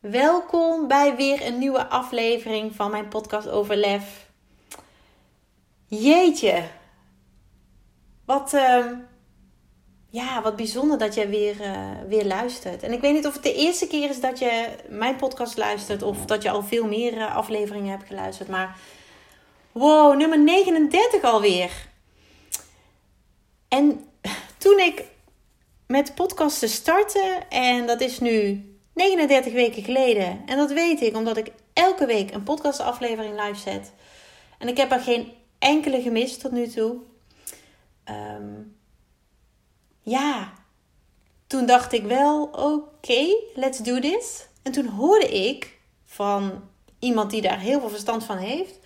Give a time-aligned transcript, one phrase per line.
[0.00, 4.30] Welkom bij weer een nieuwe aflevering van mijn podcast over lef.
[5.86, 6.62] Jeetje,
[8.24, 8.86] wat, uh,
[10.10, 12.82] ja, wat bijzonder dat jij weer, uh, weer luistert.
[12.82, 16.02] En ik weet niet of het de eerste keer is dat je mijn podcast luistert
[16.02, 18.48] of dat je al veel meer uh, afleveringen hebt geluisterd.
[18.48, 18.78] Maar
[19.72, 21.70] wow, nummer 39 alweer.
[23.68, 24.04] En
[24.58, 25.04] toen ik
[25.86, 30.42] met podcasten startte, en dat is nu 39 weken geleden.
[30.46, 33.92] En dat weet ik omdat ik elke week een podcastaflevering live zet.
[34.58, 36.96] En ik heb er geen enkele gemist tot nu toe.
[38.10, 38.76] Um,
[40.02, 40.52] ja,
[41.46, 44.46] toen dacht ik wel, oké, let's do this.
[44.62, 48.78] En toen hoorde ik van iemand die daar heel veel verstand van heeft,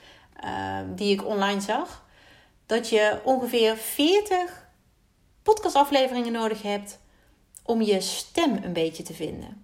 [0.45, 2.05] uh, die ik online zag,
[2.67, 4.69] dat je ongeveer 40
[5.43, 6.99] podcastafleveringen nodig hebt
[7.63, 9.64] om je stem een beetje te vinden.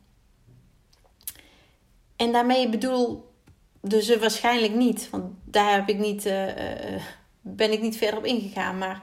[2.21, 3.33] En daarmee bedoel
[3.81, 7.03] dus ze waarschijnlijk niet, want daar heb ik niet, uh, uh,
[7.41, 8.79] ben ik niet verder op ingegaan.
[8.79, 9.03] Maar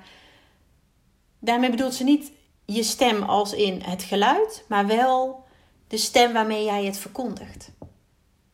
[1.40, 2.32] daarmee bedoelt ze niet
[2.66, 5.44] je stem als in het geluid, maar wel
[5.88, 7.72] de stem waarmee jij het verkondigt.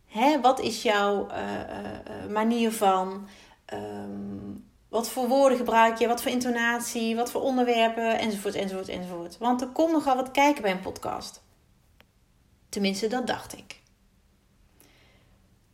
[0.06, 3.28] Hè, wat is jouw uh, manier van?
[3.74, 6.08] Um, wat voor woorden gebruik je?
[6.08, 7.16] Wat voor intonatie?
[7.16, 8.20] Wat voor onderwerpen?
[8.20, 9.38] Enzovoort, enzovoort, enzovoort.
[9.38, 11.44] Want er komt nogal wat kijken bij een podcast.
[12.70, 13.82] Tenminste, dat dacht ik.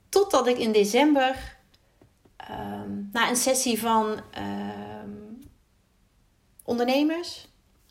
[0.10, 1.58] Totdat ik in december
[2.52, 5.40] um, na een sessie van um,
[6.64, 7.48] ondernemers,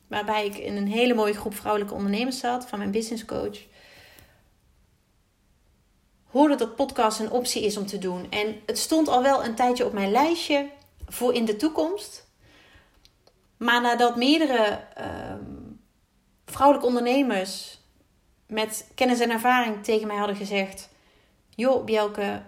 [0.07, 3.59] waarbij ik in een hele mooie groep vrouwelijke ondernemers zat van mijn business coach,
[6.31, 8.31] hoorde dat podcast een optie is om te doen.
[8.31, 10.71] En het stond al wel een tijdje op mijn lijstje
[11.07, 12.27] voor in de toekomst.
[13.57, 15.81] Maar nadat meerdere um,
[16.45, 17.81] vrouwelijke ondernemers
[18.47, 20.89] met kennis en ervaring tegen mij hadden gezegd:
[21.59, 22.43] joh Bjelke,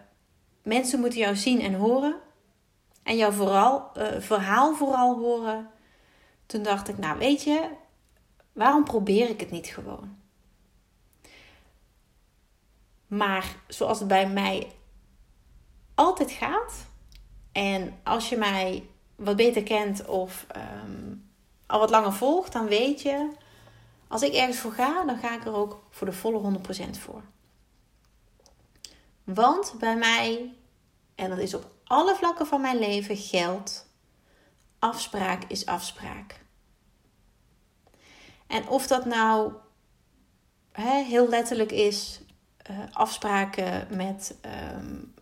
[0.63, 2.17] mensen moeten jou zien en horen.
[3.03, 5.71] En jouw vooral, uh, verhaal vooral horen.
[6.47, 7.69] Toen dacht ik, nou weet je,
[8.53, 10.17] waarom probeer ik het niet gewoon?
[13.07, 14.73] Maar zoals het bij mij
[15.95, 16.87] altijd gaat.
[17.53, 18.85] En als je mij
[19.17, 21.31] wat beter kent of um,
[21.67, 23.31] al wat langer volgt, dan weet je,
[24.09, 27.23] als ik ergens voor ga, dan ga ik er ook voor de volle 100% voor.
[29.35, 30.55] Want bij mij,
[31.15, 33.87] en dat is op alle vlakken van mijn leven, geldt:
[34.79, 36.41] afspraak is afspraak.
[38.47, 39.53] En of dat nou
[40.73, 42.21] heel letterlijk is,
[42.71, 44.37] uh, afspraken met
[44.77, 45.15] um,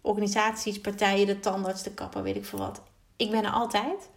[0.00, 2.82] organisaties, partijen, de tandarts, de kapper, weet ik veel wat.
[3.16, 4.10] Ik ben er altijd.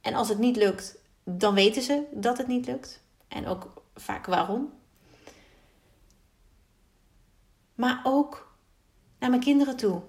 [0.00, 3.02] En als het niet lukt, dan weten ze dat het niet lukt.
[3.28, 4.72] En ook vaak waarom.
[7.78, 8.56] Maar ook
[9.18, 10.02] naar mijn kinderen toe.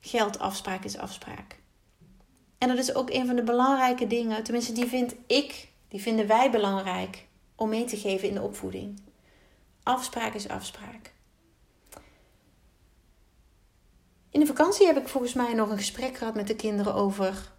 [0.00, 1.58] Geld, afspraak is afspraak.
[2.58, 6.26] En dat is ook een van de belangrijke dingen, tenminste die vind ik, die vinden
[6.26, 9.00] wij belangrijk om mee te geven in de opvoeding.
[9.82, 11.12] Afspraak is afspraak.
[14.30, 17.52] In de vakantie heb ik volgens mij nog een gesprek gehad met de kinderen over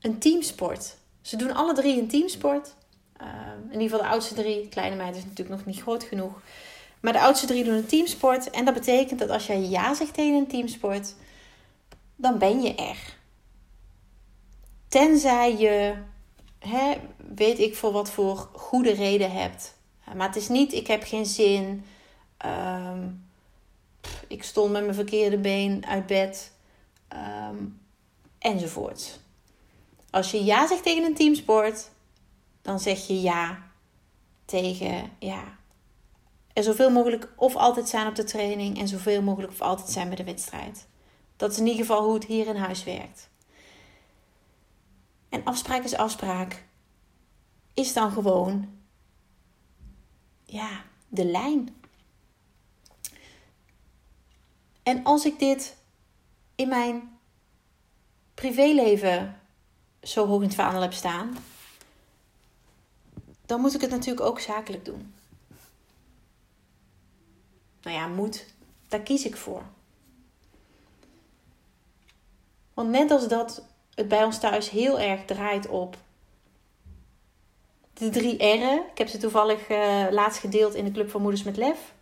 [0.00, 0.96] een teamsport.
[1.20, 2.74] Ze doen alle drie een teamsport.
[3.22, 3.28] Uh,
[3.64, 4.68] in ieder geval de oudste drie.
[4.68, 6.40] Kleine meid is natuurlijk nog niet groot genoeg.
[7.06, 8.50] Maar de oudste drie doen een teamsport.
[8.50, 11.14] En dat betekent dat als jij ja zegt tegen een teamsport,
[12.16, 13.16] dan ben je er.
[14.88, 15.94] Tenzij je,
[16.58, 16.92] hè,
[17.34, 19.76] weet ik voor wat voor goede reden hebt.
[20.14, 21.84] Maar het is niet, ik heb geen zin.
[22.46, 23.28] Um,
[24.28, 26.52] ik stond met mijn verkeerde been uit bed.
[27.48, 27.80] Um,
[28.38, 29.20] enzovoort.
[30.10, 31.90] Als je ja zegt tegen een teamsport,
[32.62, 33.62] dan zeg je ja
[34.44, 35.56] tegen ja,
[36.56, 40.06] er zoveel mogelijk of altijd zijn op de training en zoveel mogelijk of altijd zijn
[40.08, 40.86] bij de wedstrijd.
[41.36, 43.30] Dat is in ieder geval hoe het hier in huis werkt.
[45.28, 46.64] En afspraak is afspraak.
[47.74, 48.78] Is dan gewoon,
[50.44, 51.82] ja, de lijn.
[54.82, 55.76] En als ik dit
[56.54, 57.18] in mijn
[58.34, 59.40] privéleven
[60.02, 61.36] zo hoog in het vaandel heb staan,
[63.46, 65.14] dan moet ik het natuurlijk ook zakelijk doen
[67.86, 68.46] nou ja, moet,
[68.88, 69.62] daar kies ik voor.
[72.74, 75.96] Want net als dat het bij ons thuis heel erg draait op
[77.92, 78.82] de drie R'en.
[78.90, 81.94] Ik heb ze toevallig uh, laatst gedeeld in de Club van Moeders met Lef.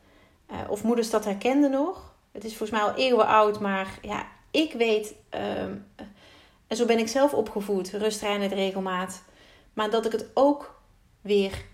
[0.51, 2.15] Uh, of moeders dat herkenden nog.
[2.33, 5.87] Het is volgens mij al eeuwen oud, maar ja, ik weet, um,
[6.67, 9.23] en zo ben ik zelf opgevoed, rust, reinheid, regelmaat.
[9.73, 10.81] Maar dat ik het ook
[11.21, 11.65] weer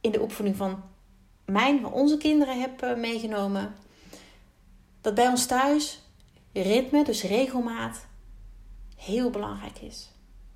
[0.00, 0.82] in de opvoeding van
[1.44, 3.74] mijn, onze kinderen heb uh, meegenomen.
[5.00, 6.02] Dat bij ons thuis
[6.52, 8.06] ritme, dus regelmaat,
[8.96, 10.10] heel belangrijk is.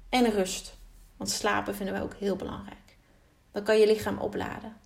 [0.08, 0.76] En rust.
[1.16, 2.96] Want slapen vinden we ook heel belangrijk.
[3.52, 4.76] Dan kan je lichaam opladen.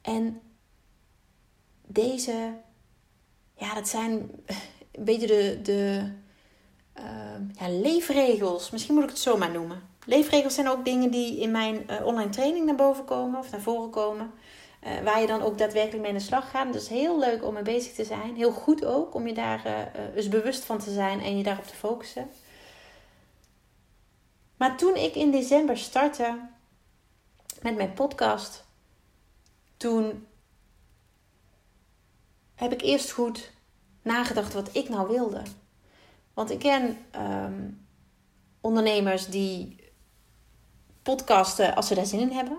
[0.00, 0.40] En
[1.86, 2.54] deze,
[3.54, 4.12] ja, dat zijn
[4.92, 6.12] een beetje de, de
[6.98, 8.70] uh, ja, leefregels.
[8.70, 9.87] Misschien moet ik het zo maar noemen.
[10.08, 13.60] Leefregels zijn ook dingen die in mijn uh, online training naar boven komen of naar
[13.60, 14.30] voren komen.
[14.84, 16.72] Uh, waar je dan ook daadwerkelijk mee aan de slag gaat.
[16.72, 18.36] Dus heel leuk om mee bezig te zijn.
[18.36, 21.64] Heel goed ook om je daar uh, eens bewust van te zijn en je daarop
[21.64, 22.30] te focussen.
[24.56, 26.38] Maar toen ik in december startte
[27.62, 28.64] met mijn podcast,
[29.76, 30.26] toen
[32.54, 33.50] heb ik eerst goed
[34.02, 35.42] nagedacht wat ik nou wilde.
[36.34, 37.86] Want ik ken um,
[38.60, 39.77] ondernemers die
[41.14, 42.56] podcasten als ze daar zin in hebben.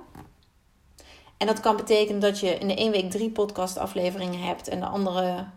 [1.37, 4.85] En dat kan betekenen dat je in de ene week drie podcastafleveringen hebt en de
[4.85, 5.47] andere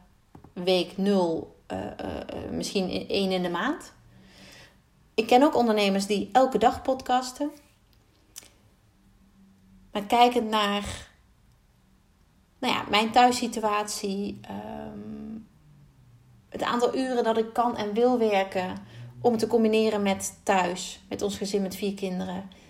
[0.52, 3.92] week nul, uh, uh, misschien één in de maand.
[5.14, 7.50] Ik ken ook ondernemers die elke dag podcasten.
[9.92, 11.10] Maar kijkend naar
[12.58, 15.48] nou ja, mijn thuissituatie, um,
[16.48, 18.76] het aantal uren dat ik kan en wil werken
[19.20, 22.60] om te combineren met thuis, met ons gezin met vier kinderen,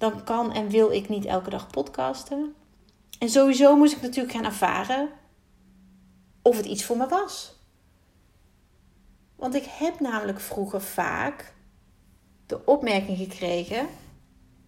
[0.00, 2.54] dan kan en wil ik niet elke dag podcasten.
[3.18, 5.08] En sowieso moest ik natuurlijk gaan ervaren
[6.42, 7.54] of het iets voor me was.
[9.36, 11.54] Want ik heb namelijk vroeger vaak
[12.46, 13.88] de opmerking gekregen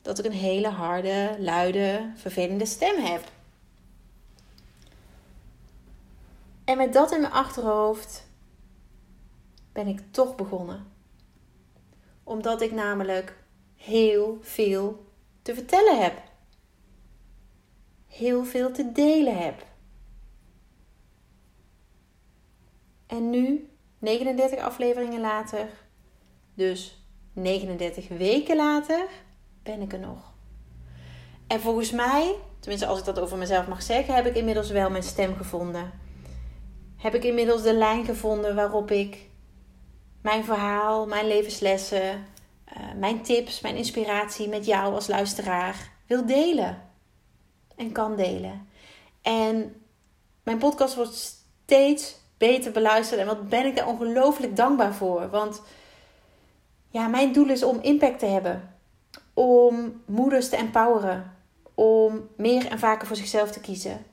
[0.02, 3.30] dat ik een hele harde, luide, vervelende stem heb.
[6.64, 8.26] En met dat in mijn achterhoofd
[9.72, 10.86] ben ik toch begonnen.
[12.24, 13.36] Omdat ik namelijk
[13.76, 15.10] heel veel
[15.42, 16.22] te vertellen heb.
[18.06, 19.66] Heel veel te delen heb.
[23.06, 25.68] En nu, 39 afleveringen later,
[26.54, 29.08] dus 39 weken later,
[29.62, 30.32] ben ik er nog.
[31.46, 34.90] En volgens mij, tenminste als ik dat over mezelf mag zeggen, heb ik inmiddels wel
[34.90, 35.92] mijn stem gevonden.
[36.96, 39.30] Heb ik inmiddels de lijn gevonden waarop ik
[40.22, 42.26] mijn verhaal, mijn levenslessen,
[42.76, 46.90] uh, mijn tips, mijn inspiratie met jou als luisteraar wil delen.
[47.76, 48.68] En kan delen.
[49.22, 49.82] En
[50.42, 53.20] mijn podcast wordt steeds beter beluisterd.
[53.20, 55.30] En wat ben ik daar ongelooflijk dankbaar voor.
[55.30, 55.62] Want
[56.90, 58.76] ja, mijn doel is om impact te hebben.
[59.34, 61.36] Om moeders te empoweren.
[61.74, 64.04] Om meer en vaker voor zichzelf te kiezen.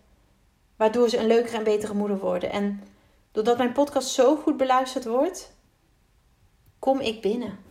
[0.76, 2.52] Waardoor ze een leukere en betere moeder worden.
[2.52, 2.84] En
[3.32, 5.54] doordat mijn podcast zo goed beluisterd wordt,
[6.80, 7.69] kom ik binnen.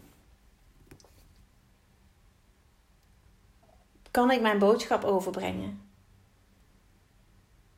[4.18, 5.90] Kan ik mijn boodschap overbrengen.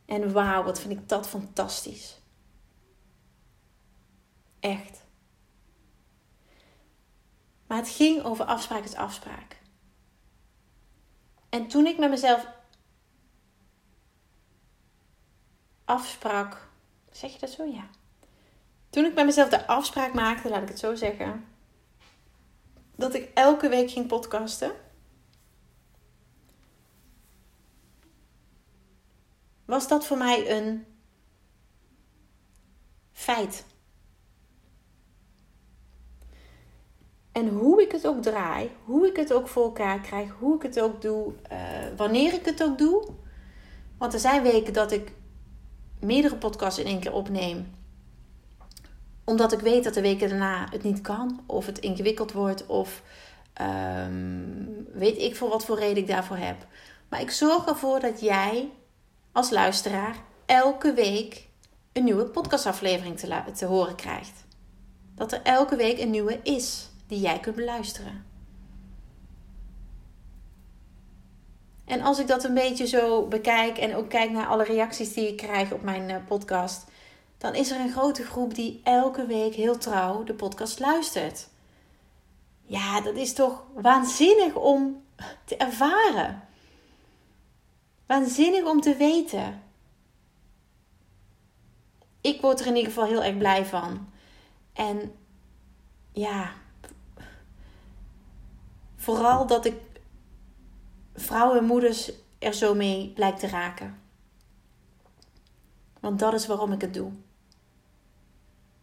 [0.05, 2.21] En wauw, wat vind ik dat fantastisch.
[4.61, 5.05] Echt.
[7.67, 9.61] Maar het ging over afspraak is afspraak.
[11.49, 12.47] En toen ik met mezelf
[15.85, 16.69] afsprak,
[17.11, 17.65] zeg je dat zo?
[17.65, 17.89] Ja.
[18.91, 21.45] Toen ik met mezelf de afspraak maakte, laat ik het zo zeggen,
[22.97, 24.89] dat ik elke week ging podcasten
[29.71, 30.85] was dat voor mij een
[33.13, 33.65] feit.
[37.33, 40.63] En hoe ik het ook draai, hoe ik het ook voor elkaar krijg, hoe ik
[40.63, 41.59] het ook doe, uh,
[41.97, 43.09] wanneer ik het ook doe.
[43.99, 45.13] Want er zijn weken dat ik
[46.01, 47.75] meerdere podcasts in één keer opneem.
[49.25, 53.03] Omdat ik weet dat de weken daarna het niet kan, of het ingewikkeld wordt, of
[53.61, 56.67] um, weet ik voor wat voor reden ik daarvoor heb.
[57.09, 58.71] Maar ik zorg ervoor dat jij
[59.33, 61.49] als luisteraar elke week
[61.93, 64.45] een nieuwe podcastaflevering te, te horen krijgt.
[65.15, 68.25] Dat er elke week een nieuwe is die jij kunt beluisteren.
[71.85, 75.29] En als ik dat een beetje zo bekijk en ook kijk naar alle reacties die
[75.29, 76.85] ik krijg op mijn eh, podcast,
[77.39, 81.49] dan is er een grote groep die elke week heel trouw de podcast luistert.
[82.63, 85.03] Ja, dat is toch waanzinnig om
[85.45, 86.49] te ervaren.
[88.11, 89.63] Waanzinnig om te weten.
[92.21, 94.09] ik word er in ieder geval heel erg blij van.
[94.73, 95.15] En
[96.13, 96.53] ja,
[98.97, 99.75] vooral dat ik
[101.15, 104.01] vrouwen en moeders er zo mee lijkt te raken.
[106.01, 107.13] Want dat is waarom ik het doe.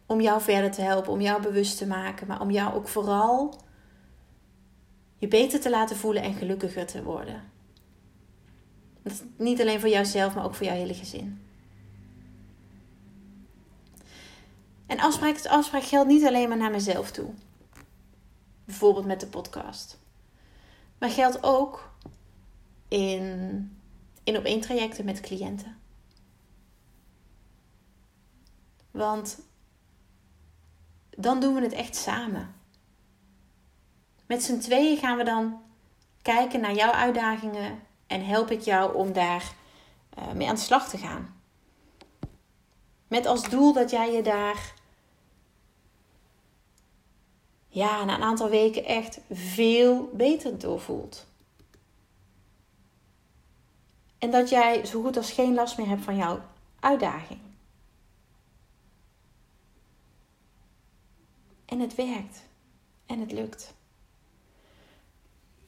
[0.06, 3.60] Om jou verder te helpen, om jou bewust te maken, maar om jou ook vooral
[5.16, 7.56] je beter te laten voelen en gelukkiger te worden.
[9.36, 11.42] Niet alleen voor jouzelf, maar ook voor jouw hele gezin.
[14.86, 17.30] En afspraak afspraak geldt niet alleen maar naar mezelf toe.
[18.64, 19.98] Bijvoorbeeld met de podcast.
[20.98, 21.90] Maar geldt ook
[22.88, 23.78] in,
[24.24, 25.76] in op één trajecten met cliënten.
[28.90, 29.40] Want
[31.10, 32.54] dan doen we het echt samen.
[34.26, 35.60] Met z'n tweeën gaan we dan
[36.22, 39.54] kijken naar jouw uitdagingen en help ik jou om daar
[40.18, 41.40] uh, mee aan de slag te gaan.
[43.08, 44.74] Met als doel dat jij je daar
[47.68, 51.26] ja, na een aantal weken echt veel beter door voelt.
[54.18, 56.40] En dat jij zo goed als geen last meer hebt van jouw
[56.80, 57.40] uitdaging.
[61.64, 62.46] En het werkt.
[63.06, 63.74] En het lukt.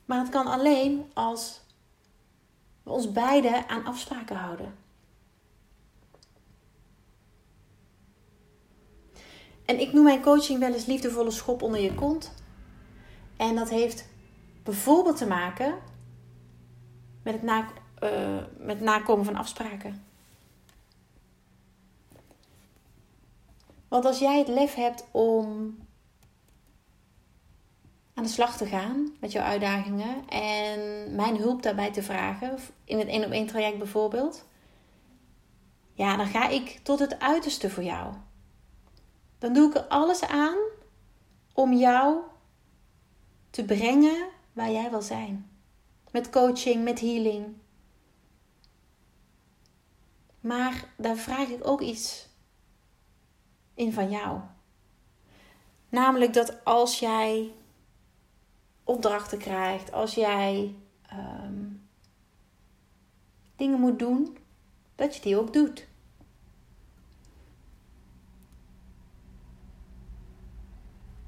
[0.05, 1.61] Maar het kan alleen als
[2.91, 4.75] we ons beiden aan afspraken houden.
[9.65, 12.35] En ik noem mijn coaching wel eens liefdevolle schop onder je kont.
[13.37, 14.09] En dat heeft
[14.63, 15.75] bijvoorbeeld te maken
[17.23, 17.69] met het, na,
[18.03, 20.05] uh, met nakomen van afspraken.
[23.89, 25.77] Want als jij het lef hebt om
[28.21, 32.99] aan de slag te gaan met jouw uitdagingen en mijn hulp daarbij te vragen, in
[32.99, 34.47] het één op één traject bijvoorbeeld,
[35.93, 38.15] ja, dan ga ik tot het uiterste voor jou.
[39.39, 40.57] Dan doe ik er alles aan
[41.53, 42.19] om jou
[43.51, 45.51] te brengen waar jij wil zijn.
[46.11, 47.57] Met coaching, met healing.
[50.41, 52.29] Maar daar vraag ik ook iets
[53.75, 54.41] in van jou.
[55.89, 57.53] Namelijk dat als jij
[58.91, 61.65] opdrachten krijgt, als jij ehm,
[63.57, 64.37] dingen moet doen,
[64.95, 65.89] dat je die ook doet.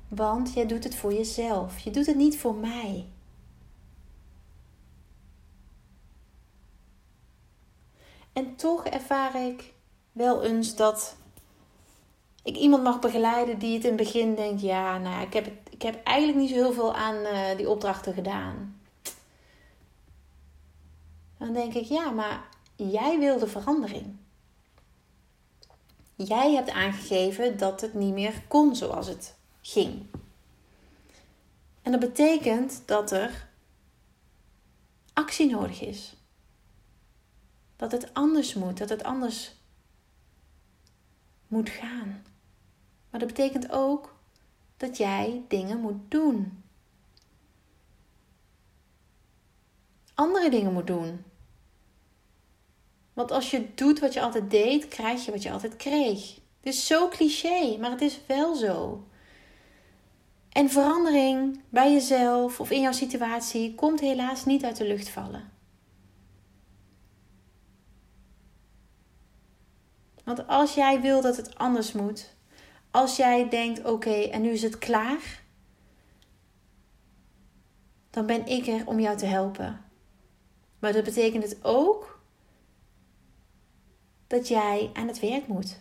[0.08, 1.78] Want jij doet het voor jezelf.
[1.78, 3.06] Je doet het niet voor mij.
[8.32, 9.74] En toch ervaar ik
[10.12, 11.16] wel eens dat
[12.42, 15.94] ik iemand mag begeleiden die het in het begin denkt: ja, nou, ik heb, ik
[15.94, 18.80] heb eigenlijk niet zo heel veel aan uh, die opdrachten gedaan.
[21.38, 24.16] Dan denk ik: ja, maar jij wilde verandering.
[26.14, 30.06] Jij hebt aangegeven dat het niet meer kon zoals het ging.
[31.82, 33.48] En dat betekent dat er
[35.12, 36.14] actie nodig is.
[37.76, 39.54] Dat het anders moet, dat het anders
[41.46, 42.24] moet gaan.
[43.10, 44.11] Maar dat betekent ook
[44.82, 46.62] dat jij dingen moet doen.
[50.14, 51.24] Andere dingen moet doen.
[53.12, 56.34] Want als je doet wat je altijd deed, krijg je wat je altijd kreeg.
[56.34, 59.06] Het is zo cliché, maar het is wel zo.
[60.48, 65.52] En verandering bij jezelf of in jouw situatie komt helaas niet uit de lucht vallen.
[70.24, 72.31] Want als jij wil dat het anders moet,
[72.92, 75.42] als jij denkt: oké, en nu is het klaar,
[78.10, 79.84] dan ben ik er om jou te helpen.
[80.78, 82.20] Maar dat betekent het ook
[84.26, 85.78] dat jij aan het werk moet.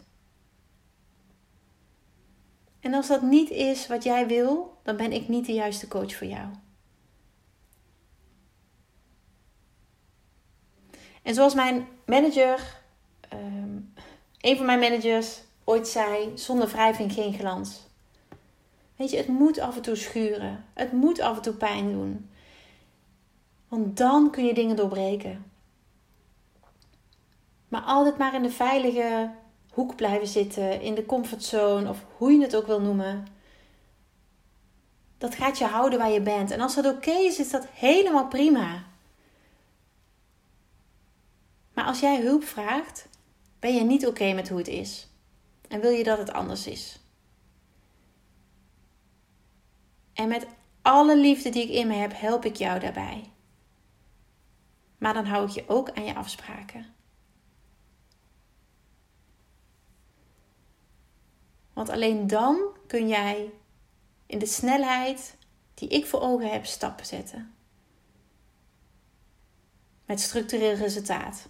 [2.80, 6.16] En als dat niet is wat jij wil, dan ben ik niet de juiste coach
[6.16, 6.48] voor jou.
[11.22, 12.82] En zoals mijn manager,
[13.34, 13.94] um,
[14.40, 17.80] een van mijn managers ooit zei: zonder wrijving geen glans.
[18.96, 20.66] Weet je, het moet af en toe schuren.
[20.74, 22.30] Het moet af en toe pijn doen.
[23.68, 25.52] Want dan kun je dingen doorbreken.
[27.68, 29.32] Maar altijd maar in de veilige
[29.72, 33.28] hoek blijven zitten, in de comfortzone of hoe je het ook wil noemen.
[35.18, 36.52] Dat gaat je houden waar je bent.
[36.52, 38.84] En als dat oké is, is dat helemaal prima.
[41.74, 43.08] Maar als jij hulp vraagt,
[43.60, 45.11] ben je niet oké met hoe het is.
[45.72, 47.00] En wil je dat het anders is.
[50.14, 50.48] En met
[50.82, 53.32] alle liefde die ik in me heb, help ik jou daarbij.
[54.98, 56.86] Maar dan hou ik je ook aan je afspraken.
[61.74, 63.52] Want alleen dan kun jij
[64.26, 65.38] in de snelheid
[65.74, 67.56] die ik voor ogen heb stappen zetten.
[70.06, 71.50] Met structureel resultaat.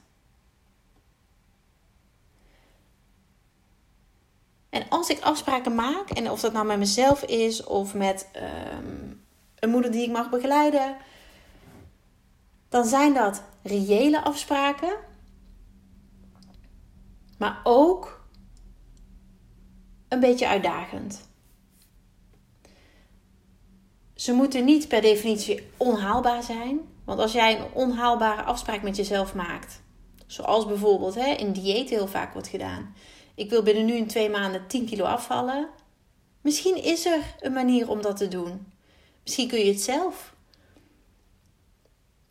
[4.71, 9.13] En als ik afspraken maak, en of dat nou met mezelf is of met ehm,
[9.59, 10.97] een moeder die ik mag begeleiden,
[12.69, 14.93] dan zijn dat reële afspraken,
[17.37, 18.25] maar ook
[20.07, 21.29] een beetje uitdagend.
[24.15, 26.79] Ze moeten niet per definitie onhaalbaar zijn.
[27.05, 29.81] Want als jij een onhaalbare afspraak met jezelf maakt,
[30.27, 32.93] zoals bijvoorbeeld hè, in dieet heel vaak wordt gedaan.
[33.41, 35.69] Ik wil binnen nu in twee maanden 10 kilo afvallen.
[36.41, 38.71] Misschien is er een manier om dat te doen.
[39.23, 40.35] Misschien kun je het zelf.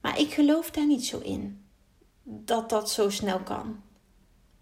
[0.01, 1.65] Maar ik geloof daar niet zo in
[2.23, 3.83] dat dat zo snel kan.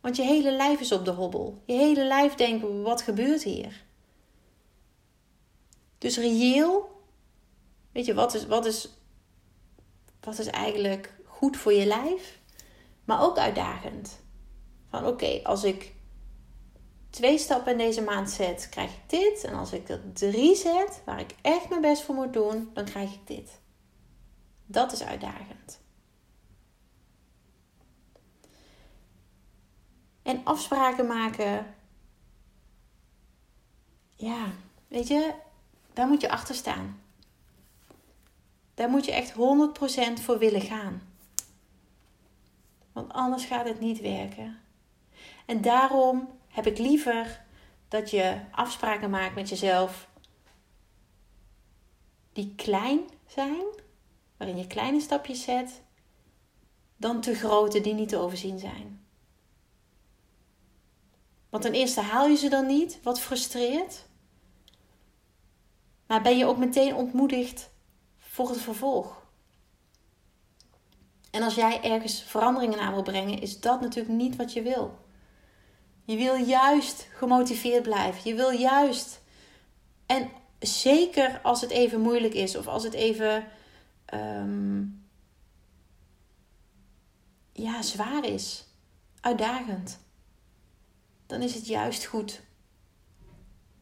[0.00, 1.62] Want je hele lijf is op de hobbel.
[1.67, 3.85] Je hele lijf denkt: wat gebeurt hier?
[5.99, 7.02] Dus reëel,
[7.93, 8.88] weet je, wat is, wat is,
[10.21, 12.40] wat is eigenlijk goed voor je lijf,
[13.05, 14.21] maar ook uitdagend.
[14.90, 15.97] Van oké, als ik
[17.11, 19.45] twee stappen in deze maand zet, krijg ik dit.
[19.45, 22.85] En als ik er drie zet, waar ik echt mijn best voor moet doen, dan
[22.85, 23.61] krijg ik dit.
[24.67, 25.81] Dat is uitdagend.
[30.23, 31.75] En afspraken maken.
[34.15, 34.47] Ja,
[34.88, 35.35] weet je,
[35.93, 37.00] daar moet je achter staan.
[38.75, 41.03] Daar moet je echt 100% voor willen gaan.
[42.93, 44.59] Want anders gaat het niet werken.
[45.47, 47.45] En daarom heb ik liever
[47.88, 50.09] dat je afspraken maakt met jezelf
[52.33, 53.65] die klein zijn,
[54.37, 55.83] waarin je kleine stapjes zet,
[56.97, 59.07] dan te grote die niet te overzien zijn.
[61.50, 64.06] Want ten eerste haal je ze dan niet, wat frustreert.
[66.06, 67.71] Maar ben je ook meteen ontmoedigd
[68.19, 69.26] voor het vervolg.
[71.30, 75.06] En als jij ergens veranderingen aan wil brengen, is dat natuurlijk niet wat je wil.
[76.08, 78.30] Je wil juist gemotiveerd blijven.
[78.30, 79.21] Je wil juist.
[80.06, 83.47] En zeker als het even moeilijk is of als het even
[84.04, 84.84] ehm,
[87.52, 88.64] ja, zwaar is,
[89.21, 89.99] uitdagend,
[91.26, 92.40] dan is het juist goed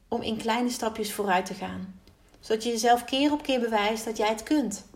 [0.09, 2.01] om in kleine stapjes vooruit te gaan.
[2.41, 4.87] Zodat je jezelf keer op keer bewijst dat jij het kunt.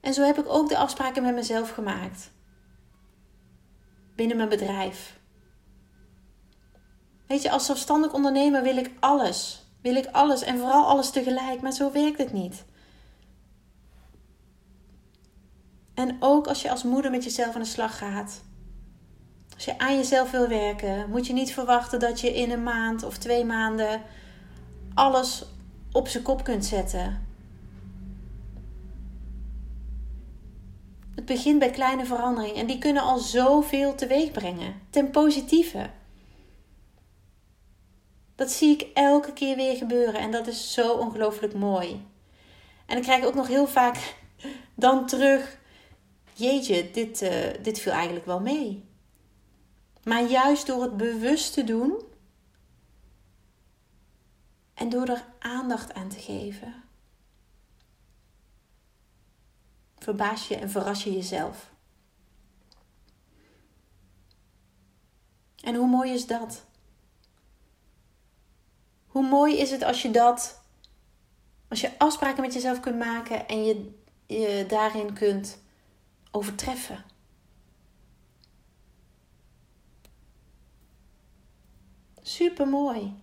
[0.00, 2.30] En zo heb ik ook de afspraken met mezelf gemaakt
[4.14, 5.20] binnen mijn bedrijf.
[7.26, 9.66] Weet je, als zelfstandig ondernemer wil ik alles.
[9.80, 12.64] Wil ik alles en vooral alles tegelijk, maar zo werkt het niet.
[15.94, 18.42] En ook als je als moeder met jezelf aan de slag gaat.
[19.54, 23.02] Als je aan jezelf wil werken, moet je niet verwachten dat je in een maand
[23.02, 24.02] of twee maanden
[24.94, 25.44] alles
[25.92, 27.31] op zijn kop kunt zetten.
[31.14, 34.74] Het begint bij kleine veranderingen en die kunnen al zoveel teweeg brengen.
[34.90, 35.90] Ten positieve.
[38.34, 42.06] Dat zie ik elke keer weer gebeuren en dat is zo ongelooflijk mooi.
[42.86, 44.14] En ik krijg ook nog heel vaak
[44.74, 45.58] dan terug:
[46.32, 47.30] Jeetje, dit, uh,
[47.62, 48.84] dit viel eigenlijk wel mee.
[50.04, 52.02] Maar juist door het bewust te doen
[54.74, 56.81] en door er aandacht aan te geven,
[60.02, 61.70] verbaas je en verras je jezelf.
[65.62, 66.64] En hoe mooi is dat?
[69.06, 70.62] Hoe mooi is het als je dat,
[71.68, 74.00] als je afspraken met jezelf kunt maken en je
[74.32, 75.58] je daarin kunt
[76.30, 77.04] overtreffen.
[82.22, 83.14] Super mooi.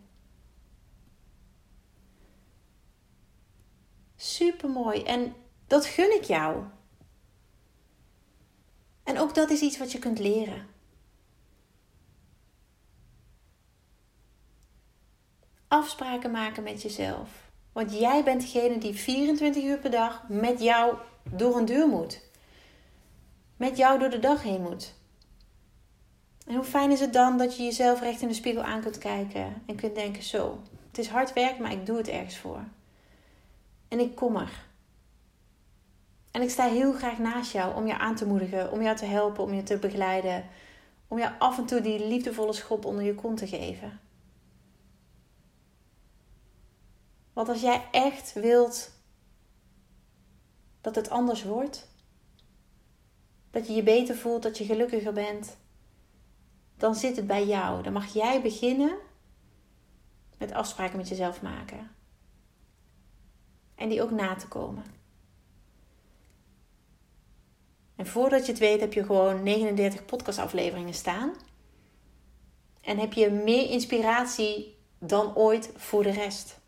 [4.15, 5.03] Super mooi.
[5.03, 5.35] En
[5.69, 6.63] dat gun ik jou.
[9.03, 10.67] En ook dat is iets wat je kunt leren.
[15.67, 17.29] Afspraken maken met jezelf.
[17.71, 22.21] Want jij bent degene die 24 uur per dag met jou door een deur moet.
[23.57, 24.93] Met jou door de dag heen moet.
[26.45, 28.97] En hoe fijn is het dan dat je jezelf recht in de spiegel aan kunt
[28.97, 32.63] kijken en kunt denken: zo, het is hard werk, maar ik doe het ergens voor.
[33.87, 34.68] En ik kom er.
[36.39, 39.05] En ik sta heel graag naast jou om je aan te moedigen, om jou te
[39.05, 40.45] helpen, om je te begeleiden.
[41.07, 43.99] Om jou af en toe die liefdevolle schop onder je kont te geven.
[47.33, 48.91] Want als jij echt wilt
[50.81, 51.89] dat het anders wordt,
[53.51, 55.57] dat je je beter voelt, dat je gelukkiger bent,
[56.77, 57.83] dan zit het bij jou.
[57.83, 58.97] Dan mag jij beginnen
[60.37, 61.91] met afspraken met jezelf maken.
[63.75, 64.98] En die ook na te komen.
[67.99, 71.33] En voordat je het weet heb je gewoon 39 podcastafleveringen staan.
[72.81, 76.59] En heb je meer inspiratie dan ooit voor de rest.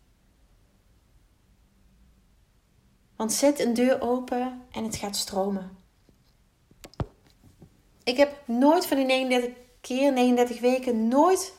[3.15, 5.77] Want zet een deur open en het gaat stromen.
[8.03, 11.53] Ik heb nooit van die 39 keer, 39 weken, nooit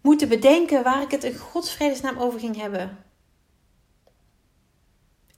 [0.00, 3.07] moeten bedenken waar ik het in godsvredesnaam over ging hebben.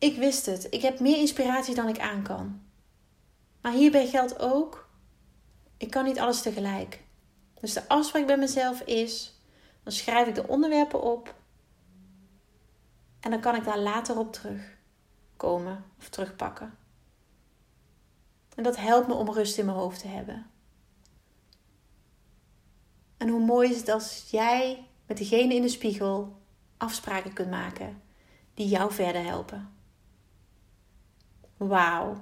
[0.00, 0.66] Ik wist het.
[0.70, 2.62] Ik heb meer inspiratie dan ik aan kan.
[3.60, 4.88] Maar hierbij geldt ook,
[5.76, 7.04] ik kan niet alles tegelijk.
[7.60, 9.40] Dus de afspraak bij mezelf is,
[9.82, 11.34] dan schrijf ik de onderwerpen op
[13.20, 16.78] en dan kan ik daar later op terugkomen of terugpakken.
[18.54, 20.50] En dat helpt me om rust in mijn hoofd te hebben.
[23.16, 26.40] En hoe mooi is het als jij met degene in de spiegel
[26.76, 28.02] afspraken kunt maken
[28.54, 29.79] die jou verder helpen.
[31.68, 32.16] Wauw,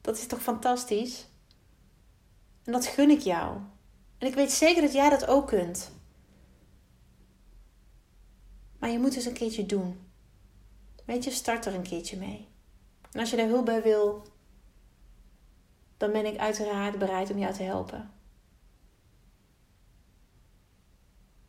[0.00, 1.26] dat is toch fantastisch?
[2.64, 3.56] En dat gun ik jou.
[4.18, 5.92] En ik weet zeker dat jij dat ook kunt.
[8.78, 10.10] Maar je moet dus een keertje doen.
[11.04, 12.48] Weet je, start er een keertje mee.
[13.12, 14.22] En als je daar hulp bij wil,
[15.96, 18.10] dan ben ik uiteraard bereid om jou te helpen.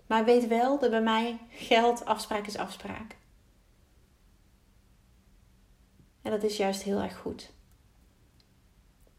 [0.08, 3.18] Maar weet wel dat bij mij geld afspraak is afspraak.
[6.28, 7.52] En dat is juist heel erg goed.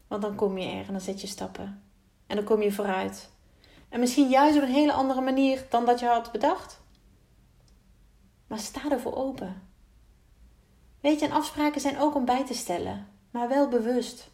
[0.07, 1.83] Want dan kom je er en dan zet je stappen.
[2.27, 3.29] En dan kom je vooruit.
[3.89, 6.81] En misschien juist op een hele andere manier dan dat je had bedacht.
[8.47, 9.61] Maar sta ervoor open.
[11.01, 14.29] Weet je, en afspraken zijn ook om bij te stellen, maar wel bewust.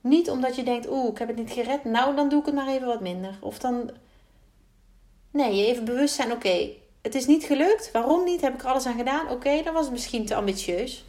[0.00, 2.54] Niet omdat je denkt, oeh, ik heb het niet gered, nou dan doe ik het
[2.54, 3.38] maar even wat minder.
[3.40, 3.90] Of dan.
[5.30, 6.70] Nee, je even bewust zijn, oké,
[7.04, 7.90] het is niet gelukt.
[7.92, 8.40] Waarom niet?
[8.40, 9.28] Heb ik er alles aan gedaan?
[9.28, 11.04] Oké, dan was het misschien te ambitieus.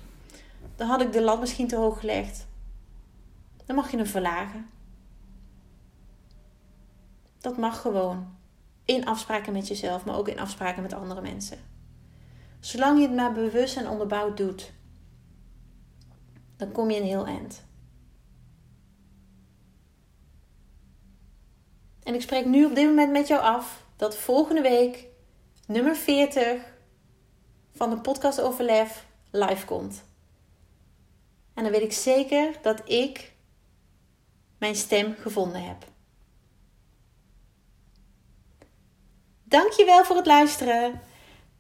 [0.76, 2.48] Dan had ik de lat misschien te hoog gelegd.
[3.66, 4.70] Dan mag je hem verlagen.
[7.40, 8.38] Dat mag gewoon.
[8.86, 11.58] In afspraken met jezelf, maar ook in afspraken met andere mensen.
[12.60, 14.72] Zolang je het maar bewust en onderbouwd doet,
[16.58, 17.66] dan kom je een heel eind.
[22.04, 25.14] En ik spreek nu op dit moment met jou af dat volgende week
[25.65, 26.62] nummer 40
[27.75, 30.04] van de podcast Overlef live komt.
[31.54, 33.34] En dan weet ik zeker dat ik
[34.58, 35.78] mijn stem gevonden heb.
[39.43, 41.01] Dankjewel voor het luisteren.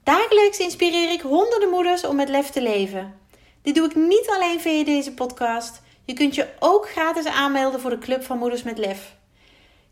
[0.03, 3.19] Dagelijks inspireer ik honderden moeders om met lef te leven.
[3.61, 5.81] Dit doe ik niet alleen via deze podcast.
[6.05, 9.15] Je kunt je ook gratis aanmelden voor de Club van Moeders met Lef.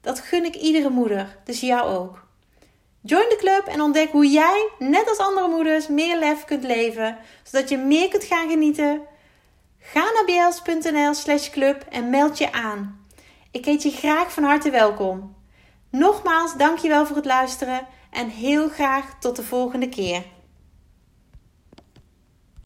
[0.00, 2.26] Dat gun ik iedere moeder, dus jou ook.
[3.00, 7.18] Join de club en ontdek hoe jij, net als andere moeders, meer lef kunt leven,
[7.42, 9.00] zodat je meer kunt gaan genieten.
[9.78, 13.06] Ga naar bls.nl/slash club en meld je aan.
[13.50, 15.36] Ik heet je graag van harte welkom.
[15.90, 20.22] Nogmaals, dankjewel voor het luisteren en heel graag tot de volgende keer.